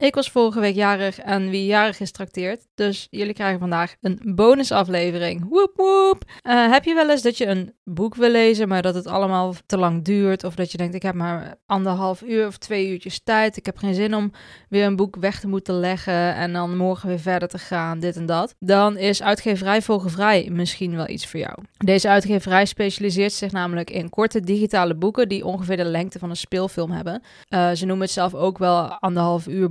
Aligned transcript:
Ik 0.00 0.14
was 0.14 0.30
vorige 0.30 0.60
week 0.60 0.74
jarig 0.74 1.18
en 1.18 1.50
wie 1.50 1.66
jarig 1.66 2.00
is 2.00 2.10
trakteert. 2.10 2.66
Dus 2.74 3.06
jullie 3.10 3.34
krijgen 3.34 3.58
vandaag 3.58 3.94
een 4.00 4.20
bonusaflevering. 4.24 5.48
Woep 5.48 5.72
woep. 5.76 6.24
Uh, 6.42 6.70
heb 6.70 6.84
je 6.84 6.94
wel 6.94 7.10
eens 7.10 7.22
dat 7.22 7.38
je 7.38 7.46
een 7.46 7.74
boek 7.84 8.14
wil 8.14 8.30
lezen, 8.30 8.68
maar 8.68 8.82
dat 8.82 8.94
het 8.94 9.06
allemaal 9.06 9.54
te 9.66 9.78
lang 9.78 10.04
duurt? 10.04 10.44
Of 10.44 10.54
dat 10.54 10.72
je 10.72 10.78
denkt, 10.78 10.94
ik 10.94 11.02
heb 11.02 11.14
maar 11.14 11.54
anderhalf 11.66 12.22
uur 12.22 12.46
of 12.46 12.56
twee 12.58 12.88
uurtjes 12.88 13.20
tijd. 13.24 13.56
Ik 13.56 13.66
heb 13.66 13.76
geen 13.76 13.94
zin 13.94 14.14
om 14.14 14.32
weer 14.68 14.84
een 14.84 14.96
boek 14.96 15.16
weg 15.16 15.40
te 15.40 15.48
moeten 15.48 15.74
leggen 15.74 16.34
en 16.34 16.52
dan 16.52 16.76
morgen 16.76 17.08
weer 17.08 17.20
verder 17.20 17.48
te 17.48 17.58
gaan, 17.58 18.00
dit 18.00 18.16
en 18.16 18.26
dat. 18.26 18.54
Dan 18.58 18.96
is 18.96 19.22
uitgeverij 19.22 19.82
Vogelvrij 19.82 20.48
misschien 20.52 20.96
wel 20.96 21.08
iets 21.08 21.26
voor 21.26 21.40
jou. 21.40 21.54
Deze 21.76 22.08
uitgeverij 22.08 22.64
specialiseert 22.64 23.32
zich 23.32 23.52
namelijk 23.52 23.90
in 23.90 24.10
korte 24.10 24.40
digitale 24.40 24.94
boeken 24.94 25.28
die 25.28 25.44
ongeveer 25.44 25.76
de 25.76 25.84
lengte 25.84 26.18
van 26.18 26.30
een 26.30 26.36
speelfilm 26.36 26.90
hebben. 26.90 27.22
Uh, 27.48 27.70
ze 27.70 27.86
noemen 27.86 28.04
het 28.04 28.14
zelf 28.14 28.34
ook 28.34 28.58
wel 28.58 28.88
anderhalf 28.88 29.46
uur 29.46 29.70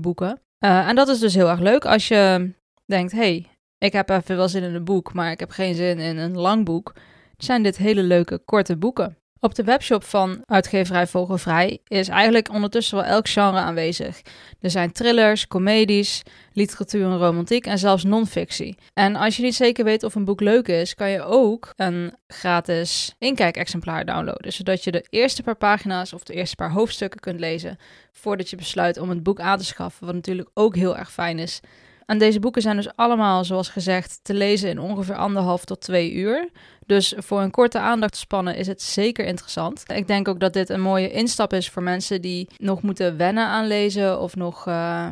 Uh, 0.59 0.87
en 0.87 0.95
dat 0.95 1.07
is 1.07 1.19
dus 1.19 1.35
heel 1.35 1.49
erg 1.49 1.59
leuk 1.59 1.85
als 1.85 2.07
je 2.07 2.53
denkt: 2.85 3.11
hey, 3.11 3.47
ik 3.77 3.93
heb 3.93 4.09
even 4.09 4.37
wel 4.37 4.49
zin 4.49 4.63
in 4.63 4.75
een 4.75 4.83
boek, 4.83 5.13
maar 5.13 5.31
ik 5.31 5.39
heb 5.39 5.49
geen 5.49 5.75
zin 5.75 5.99
in 5.99 6.17
een 6.17 6.37
lang 6.37 6.65
boek. 6.65 6.93
Zijn 7.37 7.63
dit 7.63 7.77
hele 7.77 8.03
leuke 8.03 8.37
korte 8.37 8.77
boeken? 8.77 9.17
Op 9.41 9.55
de 9.55 9.63
webshop 9.63 10.03
van 10.03 10.41
uitgeverij 10.45 11.07
Vogelvrij 11.07 11.79
is 11.87 12.07
eigenlijk 12.07 12.49
ondertussen 12.51 12.97
wel 12.97 13.05
elk 13.05 13.27
genre 13.27 13.57
aanwezig. 13.57 14.21
Er 14.61 14.69
zijn 14.69 14.91
thrillers, 14.91 15.47
comedies, 15.47 16.23
literatuur 16.53 17.05
en 17.05 17.17
romantiek 17.17 17.65
en 17.65 17.77
zelfs 17.77 18.03
non-fictie. 18.03 18.77
En 18.93 19.15
als 19.15 19.37
je 19.37 19.43
niet 19.43 19.55
zeker 19.55 19.83
weet 19.83 20.03
of 20.03 20.15
een 20.15 20.25
boek 20.25 20.41
leuk 20.41 20.67
is, 20.67 20.95
kan 20.95 21.09
je 21.09 21.23
ook 21.23 21.73
een 21.75 22.15
gratis 22.27 23.15
inkijkexemplaar 23.17 24.05
downloaden, 24.05 24.53
zodat 24.53 24.83
je 24.83 24.91
de 24.91 25.05
eerste 25.09 25.43
paar 25.43 25.57
pagina's 25.57 26.13
of 26.13 26.23
de 26.23 26.33
eerste 26.33 26.55
paar 26.55 26.71
hoofdstukken 26.71 27.19
kunt 27.19 27.39
lezen 27.39 27.77
voordat 28.11 28.49
je 28.49 28.55
besluit 28.55 28.97
om 28.97 29.09
het 29.09 29.23
boek 29.23 29.39
aan 29.39 29.57
te 29.57 29.65
schaffen, 29.65 30.05
wat 30.05 30.15
natuurlijk 30.15 30.49
ook 30.53 30.75
heel 30.75 30.97
erg 30.97 31.11
fijn 31.11 31.39
is. 31.39 31.59
En 32.09 32.17
deze 32.17 32.39
boeken 32.39 32.61
zijn 32.61 32.75
dus 32.75 32.95
allemaal, 32.95 33.43
zoals 33.43 33.69
gezegd, 33.69 34.19
te 34.21 34.33
lezen 34.33 34.69
in 34.69 34.79
ongeveer 34.79 35.15
anderhalf 35.15 35.65
tot 35.65 35.81
twee 35.81 36.13
uur. 36.13 36.49
Dus 36.85 37.13
voor 37.17 37.41
een 37.41 37.51
korte 37.51 37.79
aandachtspannen 37.79 38.55
is 38.55 38.67
het 38.67 38.81
zeker 38.81 39.25
interessant. 39.25 39.83
Ik 39.87 40.07
denk 40.07 40.27
ook 40.27 40.39
dat 40.39 40.53
dit 40.53 40.69
een 40.69 40.81
mooie 40.81 41.11
instap 41.11 41.53
is 41.53 41.69
voor 41.69 41.83
mensen 41.83 42.21
die 42.21 42.47
nog 42.57 42.81
moeten 42.81 43.17
wennen 43.17 43.45
aan 43.45 43.67
lezen 43.67 44.19
of 44.21 44.35
nog. 44.35 44.67
Uh, 44.67 45.07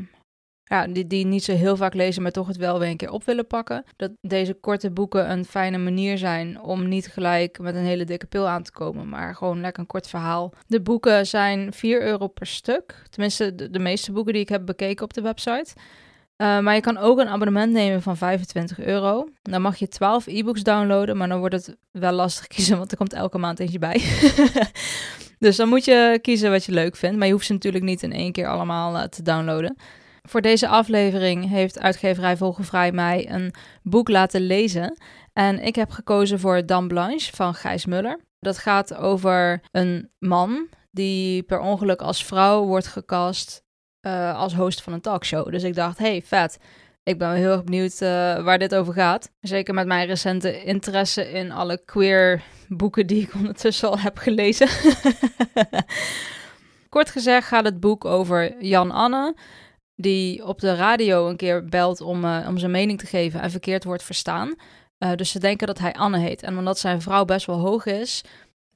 ja, 0.64 0.88
die, 0.88 1.08
die 1.08 1.26
niet 1.26 1.44
zo 1.44 1.54
heel 1.54 1.76
vaak 1.76 1.94
lezen, 1.94 2.22
maar 2.22 2.32
toch 2.32 2.48
het 2.48 2.58
wel 2.58 2.80
weer 2.80 2.90
een 2.90 2.98
keer 2.98 3.12
op 3.12 3.24
willen 3.24 3.48
pakken. 3.48 3.84
Dat 3.96 4.12
deze 4.22 4.54
korte 4.54 4.92
boeken 4.92 5.32
een 5.32 5.46
fijne 5.46 5.78
manier 5.78 6.18
zijn 6.18 6.62
om 6.62 6.88
niet 6.88 7.08
gelijk 7.08 7.60
met 7.60 7.76
een 7.76 7.86
hele 7.86 8.04
dikke 8.04 8.26
pil 8.26 8.48
aan 8.48 8.64
te 8.64 8.72
komen, 8.72 9.10
maar 9.10 9.36
gewoon 9.36 9.62
lekker 9.62 9.82
een 9.82 9.88
kort 9.88 10.08
verhaal. 10.08 10.54
De 10.68 10.82
boeken 10.82 11.28
zijn 11.28 11.74
4 11.74 12.02
euro 12.02 12.28
per 12.28 12.48
stuk. 12.48 13.04
Tenminste, 13.10 13.70
de 13.70 13.80
meeste 13.80 14.12
boeken 14.12 14.34
die 14.34 14.42
ik 14.42 14.50
heb 14.50 14.66
bekeken 14.66 15.04
op 15.04 15.14
de 15.14 15.22
website. 15.22 15.74
Uh, 16.38 16.60
maar 16.60 16.76
je 16.76 16.82
kan 16.82 16.98
ook 16.98 17.20
een 17.20 17.28
abonnement 17.28 17.72
nemen 17.72 18.02
van 18.02 18.18
25 18.18 18.80
euro. 18.80 19.28
Dan 19.42 19.62
mag 19.62 19.78
je 19.78 19.88
12 19.88 20.28
e-books 20.28 20.64
downloaden, 20.64 21.18
maar 21.18 21.28
dan 21.28 21.40
wordt 21.40 21.56
het 21.56 21.78
wel 21.92 22.12
lastig 22.12 22.48
kiezen, 22.56 22.78
want 22.78 22.92
er 22.92 22.98
komt 22.98 23.14
elke 23.14 23.38
maand 23.38 23.60
eentje 23.60 23.80
bij. 23.80 24.02
dus 25.40 25.56
dan 25.56 25.70
moet 25.70 25.86
je 25.86 26.20
kiezen 26.22 26.52
wat 26.52 26.66
je 26.66 26.72
leuk 26.72 26.96
vindt. 26.96 27.18
Maar 27.18 27.28
je 27.28 27.34
hoeft 27.34 27.46
ze 27.46 27.54
natuurlijk 27.54 27.84
niet 27.84 28.04
in 28.04 28.12
één 28.12 28.32
keer 28.32 28.48
allemaal 28.48 28.96
uh, 28.96 29.04
te 29.04 29.22
downloaden. 29.22 29.76
Voor 30.22 30.42
deze 30.42 30.68
aflevering 30.68 31.50
heeft 31.50 31.80
uitgeverij 31.80 32.38
Vogelvrij 32.38 32.92
mij 32.92 33.30
een 33.32 33.54
boek 33.84 34.10
laten 34.10 34.42
lezen. 34.42 34.98
En 35.34 35.60
ik 35.60 35.76
heb 35.76 35.90
gekozen 35.90 36.40
voor 36.40 36.66
Dan 36.66 36.88
Blanche 36.88 37.36
van 37.36 37.54
Gijs 37.54 37.86
Muller. 37.86 38.20
Dat 38.40 38.58
gaat 38.58 38.96
over 38.96 39.62
een 39.72 40.10
man 40.20 40.68
die 40.92 41.44
per 41.44 41.60
ongeluk 41.60 42.02
als 42.02 42.26
vrouw 42.26 42.66
wordt 42.66 42.88
gecast 42.88 43.66
uh, 44.02 44.38
als 44.38 44.54
host 44.54 44.82
van 44.82 44.94
een 44.94 45.02
talkshow. 45.02 45.52
Dus 45.52 45.64
ik 45.64 45.76
dacht, 45.76 45.98
hey, 45.98 46.22
vet. 46.22 46.60
Ik 47.04 47.18
ben 47.18 47.32
heel 47.32 47.52
erg 47.52 47.64
benieuwd 47.64 48.02
uh, 48.02 48.44
waar 48.44 48.60
dit 48.60 48.76
over 48.76 48.94
gaat. 48.94 49.32
Zeker 49.40 49.74
met 49.74 49.88
mijn 49.88 50.08
recente 50.08 50.64
interesse 50.64 51.32
in 51.32 51.52
alle 51.52 51.82
queer 51.86 52.44
boeken 52.68 53.08
die 53.08 53.22
ik 53.22 53.34
ondertussen 53.40 53.90
al 53.90 54.00
heb 54.00 54.18
gelezen. 54.18 54.68
Kort 56.90 57.10
gezegd 57.10 57.48
gaat 57.48 57.66
het 57.66 57.80
boek 57.80 58.06
over 58.06 58.64
Jan 58.64 58.92
Anne, 58.92 59.36
die 59.96 60.46
op 60.46 60.60
de 60.60 60.76
radio 60.76 61.30
een 61.30 61.38
keer 61.38 61.66
belt 61.66 62.02
om, 62.02 62.24
uh, 62.24 62.46
om 62.48 62.58
zijn 62.58 62.72
mening 62.72 63.00
te 63.00 63.06
geven 63.06 63.42
en 63.42 63.52
verkeerd 63.52 63.84
wordt 63.84 64.04
verstaan. 64.04 64.56
Dus 65.16 65.32
ze 65.32 65.40
denken 65.40 65.68
dat 65.68 65.80
hij 65.80 65.94
Anne 65.94 66.18
heet. 66.18 66.44
En 66.44 66.58
omdat 66.58 66.80
zijn 66.80 67.02
vrouw 67.02 67.26
best 67.26 67.46
wel 67.46 67.60
hoog 67.60 67.86
is, 67.86 68.24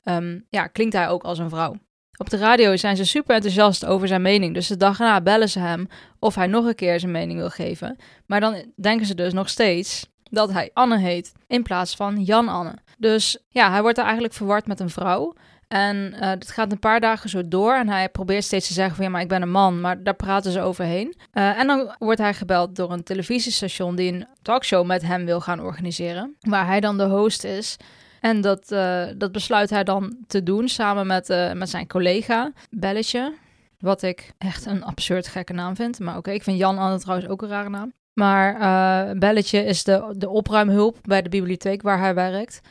um, 0.03 0.45
ja, 0.49 0.67
klinkt 0.67 0.93
hij 0.93 1.09
ook 1.09 1.23
als 1.23 1.39
een 1.39 1.49
vrouw. 1.49 1.75
Op 2.21 2.29
de 2.29 2.37
radio 2.37 2.75
zijn 2.75 2.95
ze 2.95 3.05
super 3.05 3.35
enthousiast 3.35 3.85
over 3.85 4.07
zijn 4.07 4.21
mening. 4.21 4.53
Dus 4.53 4.67
de 4.67 4.77
dag 4.77 4.99
erna 4.99 5.21
bellen 5.21 5.49
ze 5.49 5.59
hem 5.59 5.87
of 6.19 6.35
hij 6.35 6.47
nog 6.47 6.65
een 6.65 6.75
keer 6.75 6.99
zijn 6.99 7.11
mening 7.11 7.39
wil 7.39 7.49
geven. 7.49 7.97
Maar 8.25 8.39
dan 8.39 8.65
denken 8.75 9.05
ze 9.05 9.15
dus 9.15 9.33
nog 9.33 9.49
steeds 9.49 10.09
dat 10.23 10.51
hij 10.51 10.69
Anne 10.73 10.97
heet 10.97 11.33
in 11.47 11.63
plaats 11.63 11.95
van 11.95 12.23
Jan 12.23 12.47
Anne. 12.47 12.73
Dus 12.97 13.37
ja, 13.49 13.71
hij 13.71 13.81
wordt 13.81 13.97
er 13.97 14.03
eigenlijk 14.03 14.33
verward 14.33 14.67
met 14.67 14.79
een 14.79 14.89
vrouw. 14.89 15.33
En 15.67 16.13
het 16.13 16.51
gaat 16.51 16.71
een 16.71 16.79
paar 16.79 16.99
dagen 16.99 17.29
zo 17.29 17.47
door. 17.47 17.73
En 17.73 17.89
hij 17.89 18.09
probeert 18.09 18.43
steeds 18.43 18.67
te 18.67 18.73
zeggen 18.73 18.95
van 18.95 19.05
ja, 19.05 19.11
maar 19.11 19.21
ik 19.21 19.27
ben 19.27 19.41
een 19.41 19.51
man. 19.51 19.81
Maar 19.81 20.03
daar 20.03 20.15
praten 20.15 20.51
ze 20.51 20.61
overheen. 20.61 21.15
Uh, 21.33 21.59
en 21.59 21.67
dan 21.67 21.95
wordt 21.99 22.19
hij 22.19 22.33
gebeld 22.33 22.75
door 22.75 22.91
een 22.91 23.03
televisiestation 23.03 23.95
die 23.95 24.13
een 24.13 24.27
talkshow 24.41 24.85
met 24.85 25.01
hem 25.01 25.25
wil 25.25 25.41
gaan 25.41 25.61
organiseren. 25.61 26.35
Waar 26.39 26.65
hij 26.65 26.79
dan 26.79 26.97
de 26.97 27.07
host 27.07 27.43
is. 27.43 27.77
En 28.21 28.41
dat, 28.41 28.71
uh, 28.71 29.05
dat 29.17 29.31
besluit 29.31 29.69
hij 29.69 29.83
dan 29.83 30.17
te 30.27 30.43
doen 30.43 30.67
samen 30.67 31.07
met, 31.07 31.29
uh, 31.29 31.53
met 31.53 31.69
zijn 31.69 31.87
collega 31.87 32.51
Belletje. 32.69 33.33
Wat 33.79 34.01
ik 34.01 34.31
echt 34.37 34.65
een 34.65 34.83
absurd 34.83 35.27
gekke 35.27 35.53
naam 35.53 35.75
vind. 35.75 35.99
Maar 35.99 36.17
oké, 36.17 36.31
ik 36.31 36.43
vind 36.43 36.57
Jan 36.57 36.77
Anne 36.77 36.99
trouwens 36.99 37.29
ook 37.29 37.41
een 37.41 37.49
rare 37.49 37.69
naam. 37.69 37.93
Maar 38.13 38.59
uh, 38.59 39.19
Belletje 39.19 39.63
is 39.63 39.83
de, 39.83 40.13
de 40.17 40.29
opruimhulp 40.29 40.97
bij 41.01 41.21
de 41.21 41.29
bibliotheek 41.29 41.81
waar 41.81 41.99
hij 41.99 42.13
werkt. 42.13 42.61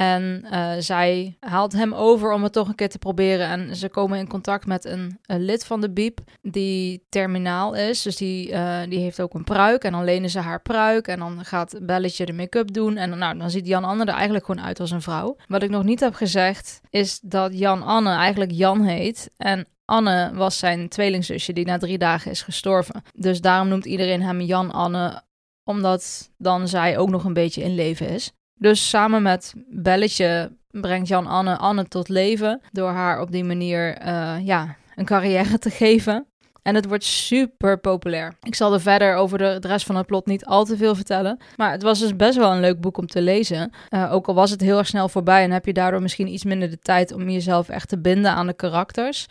En 0.00 0.46
uh, 0.52 0.72
zij 0.78 1.36
haalt 1.40 1.72
hem 1.72 1.94
over 1.94 2.32
om 2.32 2.42
het 2.42 2.52
toch 2.52 2.68
een 2.68 2.74
keer 2.74 2.88
te 2.88 2.98
proberen. 2.98 3.46
En 3.48 3.76
ze 3.76 3.88
komen 3.88 4.18
in 4.18 4.28
contact 4.28 4.66
met 4.66 4.84
een, 4.84 5.18
lid 5.26 5.64
van 5.64 5.80
de 5.80 5.90
Biep 5.90 6.20
die 6.42 7.06
terminaal 7.08 7.74
is. 7.74 8.02
Dus 8.02 8.16
die, 8.16 8.50
uh, 8.50 8.80
die 8.88 8.98
heeft 8.98 9.20
ook 9.20 9.34
een 9.34 9.44
pruik. 9.44 9.84
En 9.84 9.92
dan 9.92 10.04
lenen 10.04 10.30
ze 10.30 10.38
haar 10.38 10.62
pruik. 10.62 11.08
En 11.08 11.18
dan 11.18 11.44
gaat 11.44 11.78
Belletje 11.82 12.26
de 12.26 12.32
make-up 12.32 12.72
doen. 12.72 12.96
En 12.96 13.18
nou, 13.18 13.38
dan 13.38 13.50
ziet 13.50 13.66
Jan 13.66 13.84
Anne 13.84 14.04
er 14.04 14.14
eigenlijk 14.14 14.44
gewoon 14.44 14.64
uit 14.64 14.80
als 14.80 14.90
een 14.90 15.02
vrouw. 15.02 15.36
Wat 15.46 15.62
ik 15.62 15.70
nog 15.70 15.84
niet 15.84 16.00
heb 16.00 16.14
gezegd, 16.14 16.80
is 16.90 17.20
dat 17.22 17.58
Jan 17.58 17.82
Anne 17.82 18.10
eigenlijk 18.10 18.50
Jan 18.50 18.84
heet. 18.84 19.30
En 19.36 19.66
Anne 19.84 20.30
was 20.34 20.58
zijn 20.58 20.88
tweelingzusje 20.88 21.52
die 21.52 21.66
na 21.66 21.78
drie 21.78 21.98
dagen 21.98 22.30
is 22.30 22.42
gestorven. 22.42 23.02
Dus 23.14 23.40
daarom 23.40 23.68
noemt 23.68 23.84
iedereen 23.84 24.22
hem 24.22 24.40
Jan 24.40 24.70
Anne, 24.70 25.22
omdat 25.64 26.30
dan 26.38 26.68
zij 26.68 26.98
ook 26.98 27.10
nog 27.10 27.24
een 27.24 27.32
beetje 27.32 27.62
in 27.62 27.74
leven 27.74 28.08
is. 28.08 28.32
Dus 28.60 28.88
samen 28.88 29.22
met 29.22 29.54
Belletje 29.68 30.52
brengt 30.70 31.08
Jan 31.08 31.26
Anne 31.26 31.56
Anne 31.56 31.84
tot 31.84 32.08
leven 32.08 32.60
door 32.72 32.88
haar 32.88 33.20
op 33.20 33.30
die 33.30 33.44
manier 33.44 34.06
uh, 34.06 34.36
ja, 34.42 34.76
een 34.94 35.04
carrière 35.04 35.58
te 35.58 35.70
geven. 35.70 36.26
En 36.62 36.74
het 36.74 36.86
wordt 36.86 37.04
super 37.04 37.78
populair. 37.78 38.34
Ik 38.42 38.54
zal 38.54 38.72
er 38.72 38.80
verder 38.80 39.14
over 39.14 39.38
de, 39.38 39.58
rest 39.60 39.86
van 39.86 39.96
het 39.96 40.06
plot 40.06 40.26
niet 40.26 40.44
al 40.44 40.64
te 40.64 40.76
veel 40.76 40.94
vertellen. 40.94 41.38
Maar 41.56 41.70
het 41.70 41.82
was 41.82 41.98
dus 41.98 42.16
best 42.16 42.38
wel 42.38 42.52
een 42.52 42.60
leuk 42.60 42.80
boek 42.80 42.98
om 42.98 43.06
te 43.06 43.22
lezen. 43.22 43.72
Uh, 43.90 44.12
ook 44.12 44.26
al 44.26 44.34
was 44.34 44.50
het 44.50 44.60
heel 44.60 44.78
erg 44.78 44.86
snel 44.86 45.08
voorbij 45.08 45.42
en 45.42 45.50
heb 45.50 45.66
je 45.66 45.72
daardoor 45.72 46.02
misschien 46.02 46.32
iets 46.32 46.44
minder 46.44 46.70
de 46.70 46.78
tijd 46.78 47.12
om 47.12 47.30
jezelf 47.30 47.68
echt 47.68 47.88
te 47.88 47.98
binden 47.98 48.30
aan 48.30 48.46
de 48.46 48.54
karakters. 48.54 49.26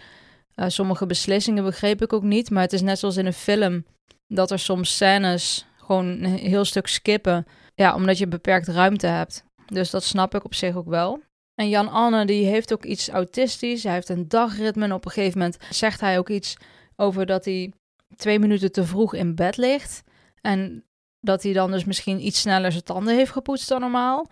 Uh, 0.55 0.65
sommige 0.67 1.05
beslissingen 1.05 1.63
begreep 1.63 2.01
ik 2.01 2.13
ook 2.13 2.23
niet. 2.23 2.49
Maar 2.49 2.63
het 2.63 2.73
is 2.73 2.81
net 2.81 2.99
zoals 2.99 3.17
in 3.17 3.25
een 3.25 3.33
film 3.33 3.85
dat 4.27 4.51
er 4.51 4.59
soms 4.59 4.95
scènes 4.95 5.68
gewoon 5.89 6.23
een 6.23 6.25
heel 6.25 6.65
stuk 6.65 6.87
skippen. 6.87 7.45
Ja, 7.75 7.95
omdat 7.95 8.17
je 8.17 8.27
beperkt 8.27 8.67
ruimte 8.67 9.07
hebt. 9.07 9.43
Dus 9.65 9.89
dat 9.89 10.03
snap 10.03 10.35
ik 10.35 10.43
op 10.43 10.53
zich 10.53 10.75
ook 10.75 10.87
wel. 10.87 11.21
En 11.55 11.69
Jan 11.69 11.89
Anne 11.89 12.25
die 12.25 12.45
heeft 12.45 12.73
ook 12.73 12.85
iets 12.85 13.09
autistisch. 13.09 13.83
Hij 13.83 13.93
heeft 13.93 14.09
een 14.09 14.27
dagritme. 14.27 14.83
En 14.83 14.93
op 14.93 15.05
een 15.05 15.11
gegeven 15.11 15.37
moment 15.37 15.57
zegt 15.69 16.01
hij 16.01 16.17
ook 16.17 16.29
iets 16.29 16.57
over 16.95 17.25
dat 17.25 17.45
hij 17.45 17.73
twee 18.15 18.39
minuten 18.39 18.71
te 18.71 18.83
vroeg 18.83 19.13
in 19.13 19.35
bed 19.35 19.57
ligt. 19.57 20.03
En 20.41 20.83
dat 21.19 21.43
hij 21.43 21.53
dan 21.53 21.71
dus 21.71 21.85
misschien 21.85 22.25
iets 22.25 22.39
sneller 22.39 22.71
zijn 22.71 22.83
tanden 22.83 23.15
heeft 23.15 23.31
gepoetst 23.31 23.69
dan 23.69 23.81
normaal. 23.81 24.27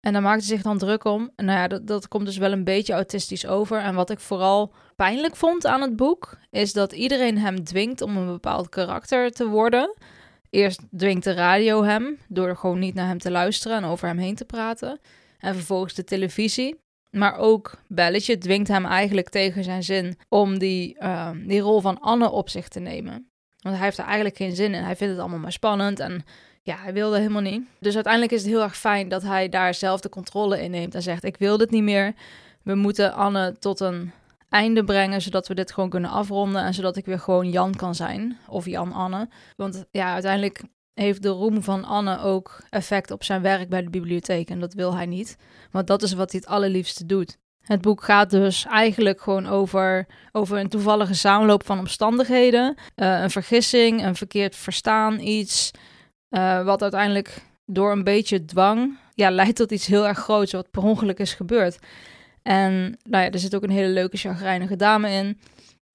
En 0.00 0.12
daar 0.12 0.22
maakt 0.22 0.46
hij 0.46 0.48
zich 0.48 0.62
dan 0.62 0.78
druk 0.78 1.04
om. 1.04 1.30
En 1.36 1.44
nou 1.44 1.58
ja, 1.58 1.68
dat, 1.68 1.86
dat 1.86 2.08
komt 2.08 2.26
dus 2.26 2.36
wel 2.36 2.52
een 2.52 2.64
beetje 2.64 2.92
autistisch 2.92 3.46
over. 3.46 3.80
En 3.80 3.94
wat 3.94 4.10
ik 4.10 4.20
vooral 4.20 4.72
pijnlijk 4.96 5.36
vond 5.36 5.66
aan 5.66 5.80
het 5.80 5.96
boek, 5.96 6.38
is 6.50 6.72
dat 6.72 6.92
iedereen 6.92 7.38
hem 7.38 7.64
dwingt 7.64 8.00
om 8.00 8.16
een 8.16 8.26
bepaald 8.26 8.68
karakter 8.68 9.30
te 9.30 9.46
worden. 9.46 9.94
Eerst 10.50 10.80
dwingt 10.96 11.24
de 11.24 11.32
radio 11.32 11.82
hem 11.82 12.18
door 12.28 12.56
gewoon 12.56 12.78
niet 12.78 12.94
naar 12.94 13.06
hem 13.06 13.18
te 13.18 13.30
luisteren 13.30 13.76
en 13.76 13.84
over 13.84 14.08
hem 14.08 14.18
heen 14.18 14.34
te 14.34 14.44
praten. 14.44 15.00
En 15.38 15.54
vervolgens 15.54 15.94
de 15.94 16.04
televisie. 16.04 16.84
Maar 17.10 17.36
ook 17.36 17.78
Belletje 17.88 18.38
dwingt 18.38 18.68
hem 18.68 18.84
eigenlijk 18.84 19.28
tegen 19.28 19.64
zijn 19.64 19.82
zin 19.82 20.18
om 20.28 20.58
die, 20.58 20.96
uh, 21.00 21.30
die 21.46 21.60
rol 21.60 21.80
van 21.80 22.00
Anne 22.00 22.30
op 22.30 22.48
zich 22.48 22.68
te 22.68 22.80
nemen. 22.80 23.30
Want 23.58 23.76
hij 23.76 23.84
heeft 23.84 23.98
er 23.98 24.04
eigenlijk 24.04 24.36
geen 24.36 24.56
zin 24.56 24.74
in. 24.74 24.82
Hij 24.82 24.96
vindt 24.96 25.12
het 25.12 25.22
allemaal 25.22 25.38
maar 25.38 25.52
spannend 25.52 26.00
en 26.00 26.24
ja, 26.62 26.76
hij 26.76 26.92
wilde 26.92 27.18
helemaal 27.18 27.42
niet. 27.42 27.62
Dus 27.80 27.94
uiteindelijk 27.94 28.32
is 28.32 28.42
het 28.42 28.50
heel 28.50 28.62
erg 28.62 28.76
fijn 28.76 29.08
dat 29.08 29.22
hij 29.22 29.48
daar 29.48 29.74
zelf 29.74 30.00
de 30.00 30.08
controle 30.08 30.62
in 30.62 30.70
neemt 30.70 30.94
en 30.94 31.02
zegt: 31.02 31.24
Ik 31.24 31.36
wil 31.36 31.56
dit 31.56 31.70
niet 31.70 31.82
meer. 31.82 32.14
We 32.62 32.74
moeten 32.74 33.14
Anne 33.14 33.58
tot 33.58 33.80
een 33.80 34.12
einde 34.48 34.84
brengen, 34.84 35.22
zodat 35.22 35.48
we 35.48 35.54
dit 35.54 35.72
gewoon 35.72 35.90
kunnen 35.90 36.10
afronden 36.10 36.62
en 36.62 36.74
zodat 36.74 36.96
ik 36.96 37.04
weer 37.04 37.18
gewoon 37.18 37.50
Jan 37.50 37.74
kan 37.74 37.94
zijn 37.94 38.38
of 38.48 38.66
Jan 38.66 38.92
Anne. 38.92 39.28
Want 39.56 39.84
ja, 39.90 40.12
uiteindelijk 40.12 40.62
heeft 40.94 41.22
de 41.22 41.28
roem 41.28 41.62
van 41.62 41.84
Anne 41.84 42.18
ook 42.18 42.60
effect 42.70 43.10
op 43.10 43.24
zijn 43.24 43.42
werk 43.42 43.68
bij 43.68 43.82
de 43.82 43.90
bibliotheek 43.90 44.50
en 44.50 44.60
dat 44.60 44.74
wil 44.74 44.94
hij 44.94 45.06
niet, 45.06 45.36
want 45.70 45.86
dat 45.86 46.02
is 46.02 46.12
wat 46.12 46.30
hij 46.32 46.40
het 46.40 46.50
allerliefste 46.50 47.06
doet. 47.06 47.38
Het 47.60 47.80
boek 47.80 48.02
gaat 48.02 48.30
dus 48.30 48.64
eigenlijk 48.64 49.20
gewoon 49.20 49.46
over, 49.46 50.06
over 50.32 50.58
een 50.58 50.68
toevallige 50.68 51.14
samenloop 51.14 51.66
van 51.66 51.78
omstandigheden, 51.78 52.74
uh, 52.96 53.20
een 53.20 53.30
vergissing, 53.30 54.04
een 54.04 54.16
verkeerd 54.16 54.56
verstaan, 54.56 55.20
iets 55.20 55.70
uh, 56.30 56.64
wat 56.64 56.82
uiteindelijk 56.82 57.42
door 57.64 57.92
een 57.92 58.04
beetje 58.04 58.44
dwang 58.44 58.98
ja, 59.14 59.30
leidt 59.40 59.56
tot 59.56 59.70
iets 59.70 59.86
heel 59.86 60.06
erg 60.06 60.18
groots 60.18 60.52
wat 60.52 60.70
per 60.70 60.82
ongeluk 60.82 61.18
is 61.18 61.34
gebeurd. 61.34 61.78
En 62.46 62.98
nou 63.02 63.24
ja, 63.24 63.30
er 63.30 63.38
zit 63.38 63.54
ook 63.54 63.62
een 63.62 63.70
hele 63.70 63.92
leuke 63.92 64.16
chagrijnige 64.16 64.76
dame 64.76 65.10
in. 65.10 65.40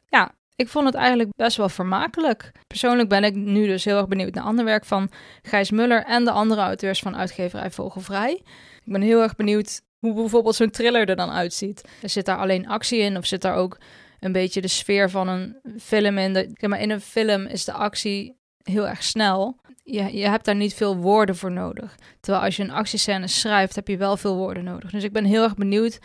Ja, 0.09 0.31
ik 0.55 0.67
vond 0.67 0.85
het 0.85 0.95
eigenlijk 0.95 1.29
best 1.35 1.57
wel 1.57 1.69
vermakelijk. 1.69 2.51
Persoonlijk 2.67 3.09
ben 3.09 3.23
ik 3.23 3.35
nu 3.35 3.67
dus 3.67 3.85
heel 3.85 3.97
erg 3.97 4.07
benieuwd 4.07 4.33
naar 4.33 4.43
ander 4.43 4.65
werk 4.65 4.85
van 4.85 5.09
Gijs 5.41 5.71
Muller 5.71 6.03
en 6.03 6.23
de 6.23 6.31
andere 6.31 6.61
auteurs 6.61 6.99
van 6.99 7.15
uitgeverij 7.15 7.71
Vogelvrij. 7.71 8.33
Ik 8.85 8.91
ben 8.91 9.01
heel 9.01 9.21
erg 9.21 9.35
benieuwd 9.35 9.81
hoe 9.99 10.13
bijvoorbeeld 10.13 10.55
zo'n 10.55 10.69
thriller 10.69 11.09
er 11.09 11.15
dan 11.15 11.29
uitziet. 11.29 11.81
Zit 12.01 12.25
daar 12.25 12.37
alleen 12.37 12.67
actie 12.67 12.99
in 12.99 13.17
of 13.17 13.25
zit 13.25 13.41
daar 13.41 13.55
ook 13.55 13.77
een 14.19 14.31
beetje 14.31 14.61
de 14.61 14.67
sfeer 14.67 15.09
van 15.09 15.27
een 15.27 15.55
film 15.79 16.17
in? 16.17 16.33
De, 16.33 16.67
maar 16.67 16.81
in 16.81 16.89
een 16.89 17.01
film 17.01 17.45
is 17.45 17.65
de 17.65 17.73
actie 17.73 18.37
heel 18.63 18.87
erg 18.87 19.03
snel. 19.03 19.59
Je, 19.83 20.17
je 20.17 20.27
hebt 20.27 20.45
daar 20.45 20.55
niet 20.55 20.73
veel 20.73 20.95
woorden 20.95 21.35
voor 21.35 21.51
nodig. 21.51 21.95
Terwijl 22.19 22.43
als 22.43 22.55
je 22.55 22.63
een 22.63 22.71
actiescène 22.71 23.27
schrijft, 23.27 23.75
heb 23.75 23.87
je 23.87 23.97
wel 23.97 24.17
veel 24.17 24.35
woorden 24.35 24.63
nodig. 24.63 24.91
Dus 24.91 25.03
ik 25.03 25.13
ben 25.13 25.25
heel 25.25 25.43
erg 25.43 25.55
benieuwd 25.55 25.99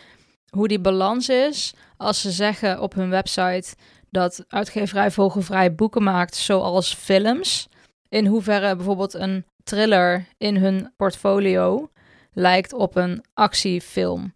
hoe 0.57 0.69
die 0.69 0.81
balans 0.81 1.29
is 1.29 1.75
als 1.97 2.21
ze 2.21 2.31
zeggen 2.31 2.81
op 2.81 2.95
hun 2.95 3.11
website 3.11 3.75
dat 4.11 4.45
uitgeverij 4.49 5.11
Vogelvrij 5.11 5.75
boeken 5.75 6.03
maakt 6.03 6.35
zoals 6.35 6.95
films. 6.95 7.69
In 8.09 8.27
hoeverre 8.27 8.77
bijvoorbeeld 8.77 9.15
een 9.15 9.45
thriller 9.65 10.27
in 10.39 10.57
hun 10.57 10.93
portfolio 10.97 11.91
lijkt 12.33 12.73
op 12.73 12.97
een 12.97 13.25
actiefilm. 13.35 14.35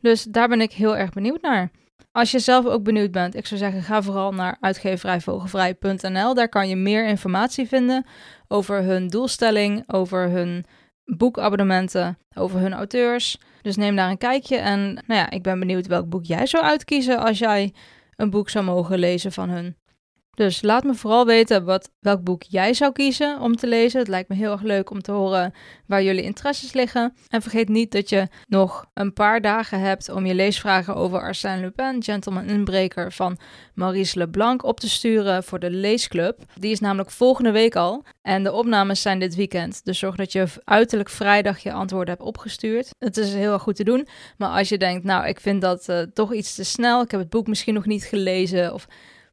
Dus 0.00 0.22
daar 0.22 0.48
ben 0.48 0.60
ik 0.60 0.72
heel 0.72 0.96
erg 0.96 1.10
benieuwd 1.10 1.42
naar. 1.42 1.70
Als 2.12 2.30
je 2.30 2.38
zelf 2.38 2.66
ook 2.66 2.82
benieuwd 2.82 3.10
bent, 3.10 3.34
ik 3.34 3.46
zou 3.46 3.60
zeggen, 3.60 3.82
ga 3.82 4.02
vooral 4.02 4.32
naar 4.32 4.56
uitgeverijvogelvrij.nl. 4.60 6.34
Daar 6.34 6.48
kan 6.48 6.68
je 6.68 6.76
meer 6.76 7.06
informatie 7.06 7.68
vinden 7.68 8.06
over 8.48 8.82
hun 8.82 9.08
doelstelling, 9.08 9.92
over 9.92 10.28
hun 10.28 10.64
boekabonnementen, 11.16 12.18
over 12.34 12.60
hun 12.60 12.72
auteurs. 12.72 13.38
Dus 13.62 13.76
neem 13.76 13.96
daar 13.96 14.10
een 14.10 14.18
kijkje. 14.18 14.56
En 14.56 14.80
nou 14.92 15.20
ja, 15.20 15.30
ik 15.30 15.42
ben 15.42 15.58
benieuwd 15.58 15.86
welk 15.86 16.08
boek 16.08 16.24
jij 16.24 16.46
zou 16.46 16.64
uitkiezen 16.64 17.18
als 17.18 17.38
jij 17.38 17.72
een 18.16 18.30
boek 18.30 18.48
zou 18.48 18.64
mogen 18.64 18.98
lezen 18.98 19.32
van 19.32 19.48
hun. 19.48 19.76
Dus 20.30 20.62
laat 20.62 20.84
me 20.84 20.94
vooral 20.94 21.26
weten 21.26 21.64
wat, 21.64 21.90
welk 21.98 22.22
boek 22.22 22.42
jij 22.42 22.74
zou 22.74 22.92
kiezen 22.92 23.40
om 23.40 23.56
te 23.56 23.66
lezen. 23.66 23.98
Het 23.98 24.08
lijkt 24.08 24.28
me 24.28 24.34
heel 24.34 24.52
erg 24.52 24.62
leuk 24.62 24.90
om 24.90 25.02
te 25.02 25.12
horen 25.12 25.54
waar 25.86 26.02
jullie 26.02 26.22
interesses 26.22 26.72
liggen. 26.72 27.14
En 27.28 27.42
vergeet 27.42 27.68
niet 27.68 27.92
dat 27.92 28.08
je 28.08 28.28
nog 28.48 28.86
een 28.94 29.12
paar 29.12 29.40
dagen 29.40 29.80
hebt 29.80 30.08
om 30.08 30.26
je 30.26 30.34
leesvragen 30.34 30.94
over 30.94 31.20
Arsène 31.20 31.60
Lupin, 31.60 32.02
Gentleman 32.02 32.48
Inbreker 32.48 33.12
van 33.12 33.38
Maurice 33.74 34.18
Leblanc 34.18 34.64
op 34.64 34.80
te 34.80 34.88
sturen 34.88 35.44
voor 35.44 35.58
de 35.58 35.70
leesclub. 35.70 36.38
Die 36.54 36.70
is 36.70 36.80
namelijk 36.80 37.10
volgende 37.10 37.50
week 37.50 37.76
al 37.76 38.04
en 38.22 38.42
de 38.42 38.52
opnames 38.52 39.02
zijn 39.02 39.18
dit 39.18 39.34
weekend. 39.34 39.84
Dus 39.84 39.98
zorg 39.98 40.16
dat 40.16 40.32
je 40.32 40.46
uiterlijk 40.64 41.08
vrijdag 41.08 41.58
je 41.58 41.72
antwoorden 41.72 42.14
hebt 42.14 42.26
opgestuurd. 42.26 42.88
Het 42.98 43.16
is 43.16 43.34
heel 43.34 43.52
erg 43.52 43.62
goed 43.62 43.76
te 43.76 43.84
doen. 43.84 44.08
Maar 44.36 44.48
als 44.58 44.68
je 44.68 44.78
denkt, 44.78 45.04
nou 45.04 45.26
ik 45.26 45.40
vind 45.40 45.60
dat 45.60 45.88
uh, 45.88 46.00
toch 46.00 46.34
iets 46.34 46.54
te 46.54 46.64
snel, 46.64 47.02
ik 47.02 47.10
heb 47.10 47.20
het 47.20 47.30
boek 47.30 47.46
misschien 47.46 47.74
nog 47.74 47.86
niet 47.86 48.04
gelezen 48.04 48.74
of 48.74 48.86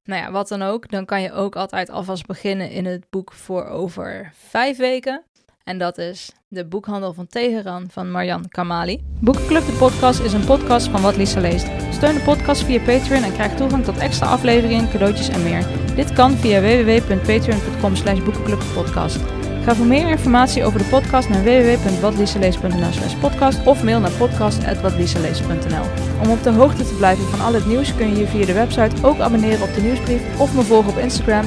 nou 0.08 0.22
ja, 0.22 0.32
wat 0.32 0.48
dan 0.48 0.62
ook, 0.62 0.90
dan 0.90 1.06
kan 1.06 1.22
je 1.22 1.32
ook 1.32 1.56
altijd 1.56 1.90
alvast 1.90 2.26
beginnen 2.26 2.70
in 2.70 2.86
het 2.86 3.06
boek 3.10 3.34
voor 3.34 3.66
over 3.66 4.32
vijf 4.36 4.78
weken. 4.78 5.24
En 5.64 5.78
dat 5.78 5.98
is 5.98 6.32
De 6.48 6.66
Boekhandel 6.66 7.14
van 7.14 7.28
Teheran 7.28 7.88
van 7.90 8.12
Marjan 8.12 8.50
Kamali. 8.50 9.02
Boekenclub 9.20 9.66
de 9.66 9.72
podcast 9.72 10.20
is 10.20 10.34
een 10.34 10.46
podcast 10.46 10.88
van 10.88 11.02
Wat 11.02 11.16
Lisa 11.16 11.40
leest. 11.40 11.68
Steun 11.92 12.14
de 12.14 12.22
podcast 12.22 12.64
via 12.64 12.80
Patreon 12.80 13.24
en 13.24 13.34
krijg 13.34 13.56
toegang 13.56 13.84
tot 13.84 13.98
extra 13.98 14.28
afleveringen, 14.28 14.90
cadeautjes 14.90 15.30
en 15.30 15.44
meer. 15.44 15.66
Dit 15.96 16.14
kan 16.14 16.32
via 16.32 16.62
www.patreon.com 16.62 17.96
slash 17.96 18.24
boekenclubpodcast. 18.24 19.37
Ga 19.68 19.76
voor 19.76 19.86
meer 19.86 20.10
informatie 20.10 20.64
over 20.64 20.80
de 20.80 20.86
podcast 20.86 21.30
naar 21.30 21.44
www.watlieselees.nl 21.44 23.20
podcast 23.20 23.66
of 23.66 23.84
mail 23.84 24.00
naar 24.00 24.12
podcast.watlieselees.nl. 24.12 25.86
Om 26.24 26.30
op 26.30 26.44
de 26.44 26.50
hoogte 26.50 26.84
te 26.84 26.94
blijven 26.94 27.26
van 27.26 27.42
al 27.42 27.54
het 27.54 27.66
nieuws 27.66 27.96
kun 27.96 28.10
je 28.10 28.16
je 28.16 28.28
via 28.28 28.46
de 28.46 28.54
website 28.54 29.08
ook 29.08 29.20
abonneren 29.20 29.68
op 29.68 29.74
de 29.74 29.82
nieuwsbrief 29.82 30.40
of 30.40 30.56
me 30.56 30.62
volgen 30.62 30.92
op 30.92 30.98
Instagram, 30.98 31.46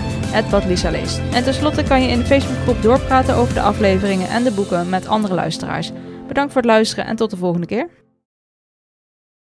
@watliesalees. 0.51 1.19
En 1.33 1.45
tenslotte 1.45 1.83
kan 1.83 2.03
je 2.03 2.09
in 2.09 2.19
de 2.19 2.25
Facebookgroep 2.25 2.83
doorpraten 2.83 3.35
over 3.35 3.55
de 3.55 3.61
afleveringen 3.61 4.29
en 4.29 4.45
de 4.45 4.53
boeken 4.53 4.89
met 4.89 5.07
andere 5.07 5.35
luisteraars. 5.35 5.93
Bedankt 6.29 6.53
voor 6.53 6.63
het 6.63 6.71
luisteren 6.71 7.07
en 7.07 7.17
tot 7.17 7.31
de 7.31 7.37
volgende 7.37 7.67
keer. 7.67 7.89